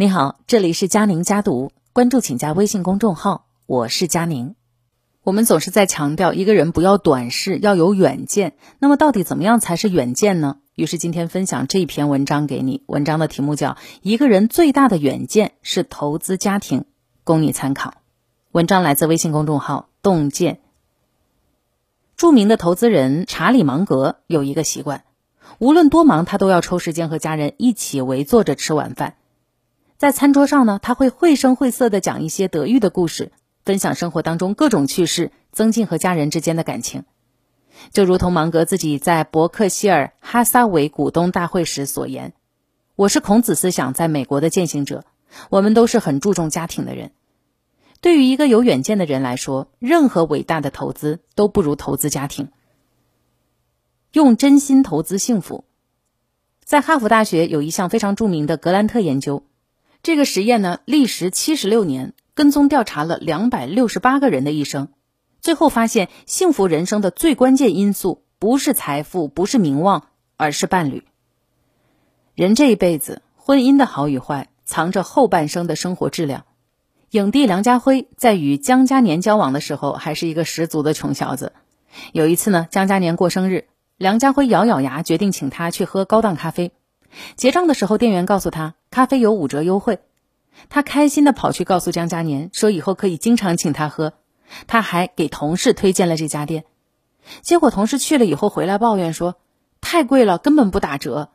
[0.00, 4.54] 你好，这里是佳宁家读，关注请加微信公众号，我是佳宁。
[5.24, 8.54] 我们总是在强调一个人不要短视，要有远见。
[8.78, 10.58] 那么到底怎么样才是远见呢？
[10.76, 16.82] 于是今天分享这篇文章给你，文章的题目叫《一个人最大的远见是投资家庭》，
[17.24, 17.94] 供你参考。
[18.52, 20.60] 文章来自微信公众号洞见。
[22.16, 25.02] 著名的投资人查理芒格有一个习惯，
[25.58, 29.16] 无论多忙，他都要抽时间和家人一起围坐着吃晚饭。
[29.98, 33.32] 在餐桌上呢，他会绘声绘色地讲一些德育的故事，
[33.64, 37.02] 分享生活当中各种趣事，增进和家人之间的感情。
[37.90, 42.32] 就如同芒格自己在伯克希尔哈撒韦股东大会时所言
[42.94, 45.04] ：“我是孔子思想在美国的践行者。
[45.50, 47.10] 我们都是很注重家庭的人。
[48.00, 52.50] 对于一个有远见的人来说，任何伟大的投资都不如投资家庭。
[54.12, 55.64] 用真心投资幸福。
[56.62, 59.42] 在哈佛大学有一项非常著名的格兰特研究。”
[60.02, 64.88] 这个实验呢，历时七十六年，跟踪调查了两百六十八个人的一生，
[65.40, 70.06] 最后发现，幸福人生的最关键因素不是财富，不是名望，
[70.36, 71.04] 而是伴侣。
[72.34, 76.44] 人这一辈子，婚姻的好与坏，藏着后半生的生活质量。
[77.10, 81.52] 影帝梁家辉在与江嘉年交往的时候，还是一个十足的穷小子。
[82.12, 86.70] 有一次呢，江嘉年过生日，梁家辉咬咬牙，决定请他去喝高档咖啡。
[87.34, 90.00] 结账的时候，店员告诉他咖啡有五折优惠，
[90.68, 94.14] 他开心地跑去告诉江嘉年，说以后可以经常请他喝。
[94.66, 96.64] 他还给同事推荐了这家店，
[97.42, 99.36] 结果同事去了以后回来抱怨说
[99.82, 101.30] 太贵了，根本不打折。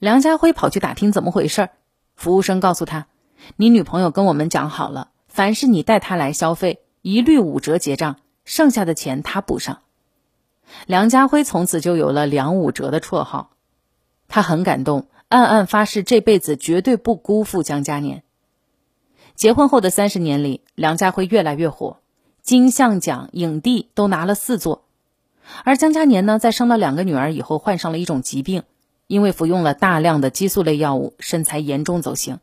[0.00, 1.70] 梁家辉跑去打听怎么回事，
[2.16, 3.06] 服务生告诉他，
[3.54, 9.78] 你女朋友跟我们讲好了，凡是你带她来消费，一律五折结账，剩下的钱她补上。
[10.86, 13.50] 梁家辉从此就有了“梁五折”的绰号。
[14.26, 18.22] 他很感动，暗暗发誓这辈子绝对不辜负江嘉年。
[19.34, 21.96] 结婚后的三十年里，梁家辉越来越火，
[22.42, 24.84] 金像奖影帝都拿了四座。
[25.64, 28.64] 而江嘉年呢，在生了两个女儿以后，患上了一种疾病，
[29.06, 32.38] 因为服用了大量的激素类药物，身材严重走形，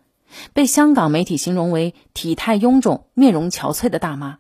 [0.53, 4.39] 被香港媒体形容为体态臃肿、面容憔悴的大妈。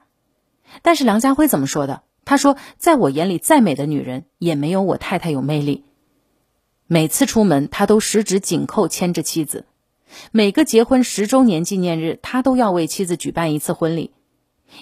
[0.81, 2.01] 但是梁家辉怎么说的？
[2.25, 5.85] 他说：“在我眼里，再美的女人也没有我太太有魅力。”
[6.91, 9.65] 每次出门，他都十指紧扣牵着妻子；
[10.31, 14.09] 每个结婚十周年纪念日，他都要为妻子举办一次婚礼。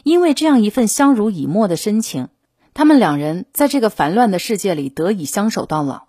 [0.06, 2.30] 因为这样一份相濡以沫的深情，
[2.74, 6.04] 他们两人在这个烦乱的世界里得以相守到老。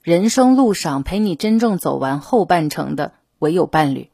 [0.00, 4.10] 人生路上陪你真正走完后半程的，唯有伴侣。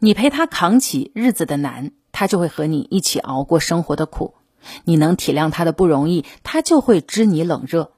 [0.00, 4.34] 你陪他扛起日子的难，他就会和你一起熬过生活的苦；
[4.82, 7.92] 你能体谅他的不容易，他就会知你冷热。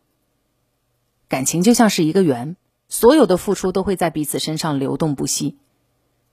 [1.35, 2.55] 感情就像是一个圆，
[2.89, 5.59] 所有的付出都会在彼此身上流动不息。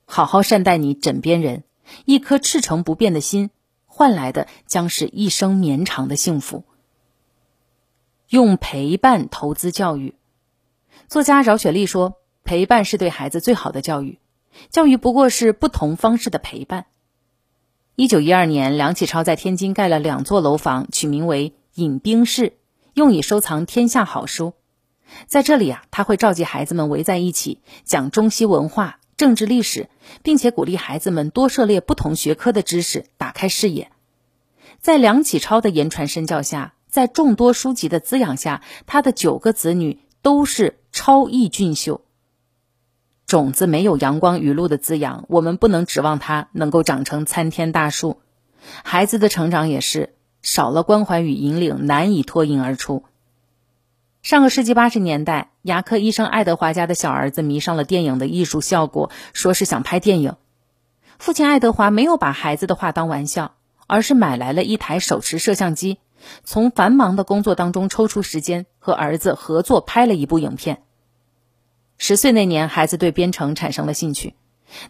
[0.06, 1.64] 好好善待你枕边人，
[2.06, 3.50] 一颗赤诚不变的心，
[3.88, 6.66] 换来的将是一生绵长的幸福。
[8.30, 10.14] 用陪伴投资教育，
[11.08, 14.20] 作家饶雪丽说：“陪伴是对孩子最好的教育，
[14.70, 16.86] 教育不过是不同方式的陪伴。”
[17.98, 22.60] 一九一二年，梁启超在天津盖了两座楼房，取名为“饮冰室”，
[22.94, 24.54] 用以收藏天下好书。
[25.28, 29.90] 在这里啊，他会召集孩子们围在一起讲中西文化、政治历史，
[30.24, 33.92] 并且鼓励孩子们多涉猎不同学科的知识，打开视野。
[34.80, 42.02] 在梁启超的言传身教下，在众多书籍的滋养下，他的九个子女都是超逸俊秀。
[43.28, 48.20] 种子没有阳光雨露的滋养，我们不能指望它能够长成参天大树。
[48.84, 53.04] 孩子的成长也是少了关怀与引领，难以脱颖而出。
[54.22, 60.36] 上个世纪八十年代，牙科医生爱德华家的小儿子迷上了电影的艺术效果，说是想拍电影。
[61.18, 63.56] 父亲爱德华没有把孩子的话当玩笑，
[63.88, 65.98] 而是买来了一台手持摄像机，
[66.44, 70.84] 从繁忙的工作当中抽出时间和儿子合作拍了一部影片。
[71.98, 74.36] 十岁那年，孩子对编程产生了兴趣。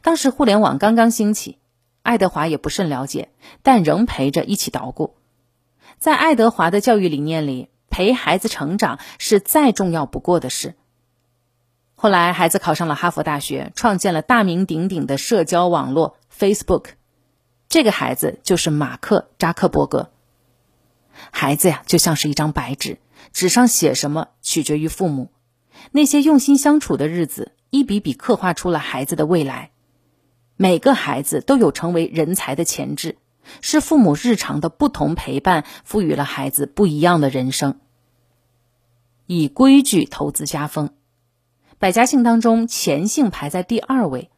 [0.02, 1.58] 当时互联网刚刚兴起，
[2.04, 3.30] 爱德华也不甚了解，
[3.64, 5.16] 但仍陪着一起捣鼓。
[6.00, 7.70] 在爱德华的教育理念里。
[7.92, 10.74] 陪孩子成长是再重要不过的事。
[11.94, 16.86] 后来，孩子考上了哈佛大学，创建了大名鼎鼎的社交网络 Facebook。
[17.70, 20.10] 这个孩子就是马克扎克伯格。
[21.30, 22.98] 孩子呀，就像是一张白纸，
[23.34, 25.30] 纸上写什么取决于父母。
[25.92, 29.70] 那些用心相处的日子，一笔笔刻画出了孩子的未来。
[30.56, 33.18] 每个孩子都有成为人才的潜质。
[33.62, 37.80] 是父母日常的不同陪伴，赋予了孩子不一样的人生。
[39.26, 40.92] 以规矩投资家风，
[41.80, 44.30] 百家姓当中钱姓排在第二位，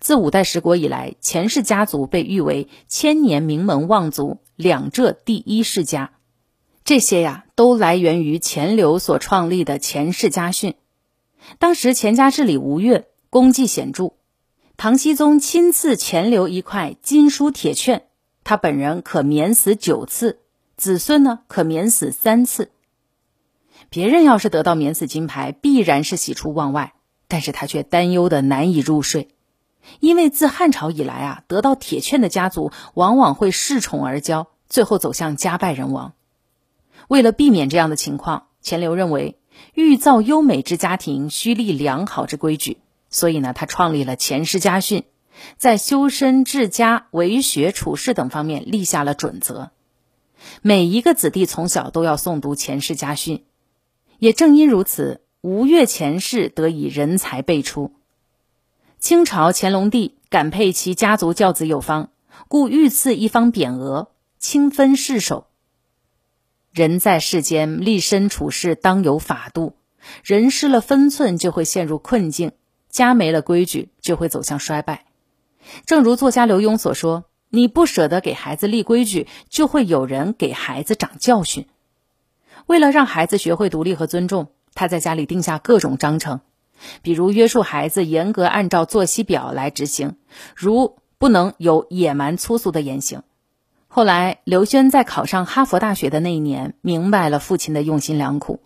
[0.00, 6.12] 自五代十国以来，钱氏家族被誉为千年名门望族、两浙第一世家。
[6.84, 10.74] 这些呀，都来源于钱刘所创立的钱氏家训。
[11.58, 14.14] 当时钱家治理吴越，功绩显著。
[14.76, 18.06] 唐僖宗亲赐钱刘一块金书铁券，
[18.44, 20.40] 他本人可免死九次，
[20.76, 22.70] 子孙呢可免死三次。
[23.90, 26.94] 别人要是得到免死金牌，必然是喜出望外，
[27.28, 29.28] 但是他却担忧的难以入睡。
[29.98, 36.12] 因为自汉朝以来啊，得到铁券的家族往往会恃宠而骄，最后走向家败人亡。
[37.08, 39.38] 为了避免这样的情况，钱刘认为
[39.74, 42.78] 欲造优美之家庭，需立良好之规矩，
[43.10, 45.04] 所以呢，他创立了钱氏家训，
[45.56, 49.70] 在修身治家、为学处事等方面立下了准则。
[50.60, 53.44] 每一个子弟从小都要诵读钱氏家训。
[54.18, 57.92] 也正因如此，吴越钱氏得以人才辈出。
[58.98, 62.10] 清朝乾隆帝感佩其家族教子有方，
[62.46, 65.48] 故御赐一方匾额，清分世守。
[66.72, 69.74] 人在世间，立身处世当有法度。
[70.24, 72.50] 人失了分寸，就会陷入困境；
[72.88, 75.04] 家没了规矩，就会走向衰败。
[75.86, 81.66] 正如作家刘墉所说：“你不舍得给孩子立规矩，就会有人给孩子长教训。”
[82.66, 86.40] 为了让孩子学会独立和尊重，他在家里定下各种章程。
[87.02, 90.16] 比如约束孩子严格按照作息表来执行，
[90.56, 93.22] 如不能有野蛮粗俗的言行。
[93.86, 98.60] 后来，刘轩在考上哈佛大学的那一年，明白了父亲的用心良苦。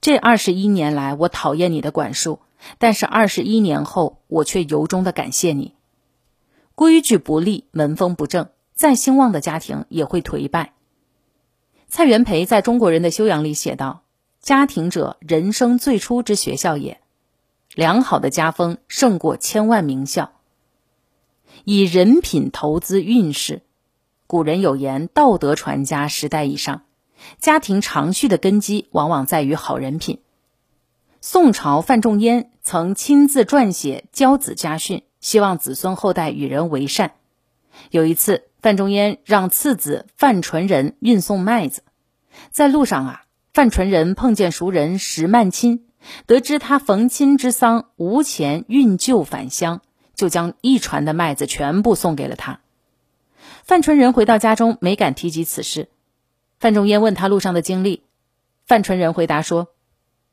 [0.00, 2.38] 这二十一年来，我讨厌你的管束，
[2.78, 5.74] 但是二十一年后，我却由衷的感谢你。
[6.74, 10.72] 规矩不立，门风不正，再兴旺的家庭也会颓败。
[11.88, 14.02] 蔡元培在中国人的修养里写道
[14.42, 17.00] ：“家庭者，人生最初之学校也。”
[17.74, 20.32] 良好的家风胜过千万名校。
[21.64, 23.62] 以人品投资运势，
[24.26, 26.82] 古人有言：“道德传家，十代以上。”
[27.38, 30.20] 家庭长续的根基往往在于好人品。
[31.20, 37.14] 宋朝范仲淹曾亲自撰写教子家训，希望子孙后代与人为善。
[37.90, 41.82] 有一次，范仲淹让次子范纯仁运送麦子，
[42.50, 43.24] 在路上啊，
[43.54, 45.86] 范纯仁碰见熟人石曼卿。
[46.26, 49.80] 得知他逢亲之丧无钱运旧返乡，
[50.14, 52.60] 就将一船的麦子全部送给了他。
[53.62, 55.88] 范纯仁回到家中，没敢提及此事。
[56.60, 58.02] 范仲淹问他路上的经历，
[58.66, 59.68] 范纯仁回答说：“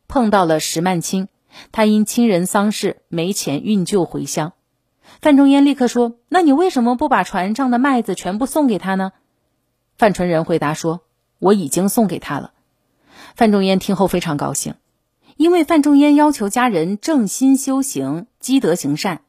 [0.09, 1.29] 碰到了石曼卿，
[1.71, 4.51] 他因亲人丧事没钱运旧回乡。”
[5.19, 9.11] 范仲淹立刻说：“那你为什么不把船上的麦子全部送给他呢？”
[9.97, 11.01] 范纯仁回答说
[11.39, 12.51] ：“我已经送给他了。”
[13.35, 14.75] 范仲淹听后非常高兴。
[15.37, 19.21] 因为范仲淹要求家人正心修行、积德行善，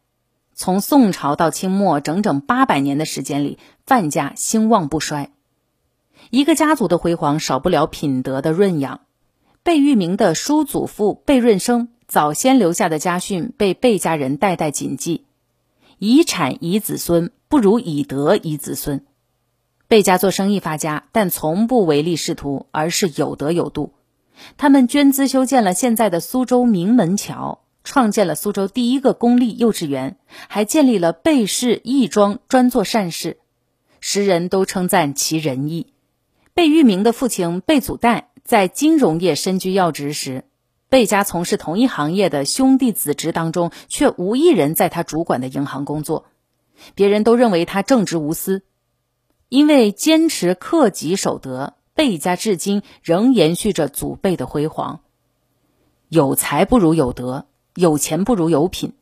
[0.52, 5.30] 从宋朝到清末整整八百年的时间里，范家兴旺不衰。
[6.28, 9.00] 一个家族的辉煌少不了品德的润养。
[9.62, 15.24] 贝聿铭的叔祖父贝润生早先留下的家训被贝家人代代谨记：
[16.04, 19.04] 以产以子孙，不如以德以子孙。
[19.86, 23.92] 贝家做生意发家，但从不唯利是图，而是有德有度。
[24.56, 30.16] 他们捐资修建了现在的苏州名门桥，创建了苏州第一个公立幼稚园，
[30.48, 33.38] 还建立了贝氏义庄，专做善事，
[34.00, 35.92] 时人都称赞其仁义。
[36.52, 40.46] 贝聿铭的父亲贝祖代在金融业身居要职时，
[40.92, 46.26] 贝家从事同一行业的兄弟子侄当中，却无一人在他主管的银行工作，
[46.94, 48.62] 别人都认为他正直无私，
[49.48, 51.72] 因为坚持克己守德。
[51.94, 55.00] 贝家至今仍延续着祖辈的辉煌。
[56.10, 58.92] 有才不如有德，有钱不如有品。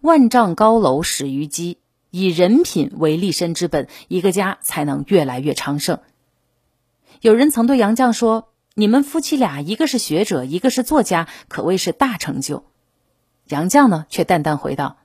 [0.00, 1.76] 万丈高楼始于基，
[2.10, 5.98] 以人品为立身之本，一个家才能越来越昌盛。
[7.20, 12.66] 有人曾对杨绛说：“你们夫妻俩，一个是学者，一个是作家，可谓是大成就。”
[13.48, 14.98] 杨绛呢，却淡淡回道：“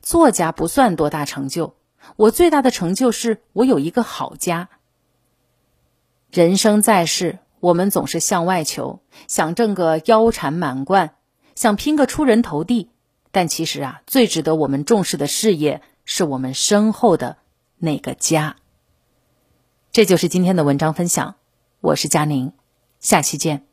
[0.00, 1.74] 作家不算多大成就，
[2.16, 4.70] 我最大的成就是我有一个好家。”
[6.32, 11.16] 人生在世，我们总是向外求，想挣个腰缠满贯，
[11.54, 12.88] 想拼个出人头地。
[13.30, 17.36] 但其实啊，最值得我们重视的事业，是我们身后的
[17.76, 18.56] 那个家。
[19.92, 21.34] 这就是今天的文章分享，
[21.82, 22.52] 我是佳宁，
[23.00, 23.64] 下期见。